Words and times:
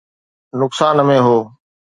نقصان 0.61 0.97
۾ 1.11 1.17
هو 1.27 1.37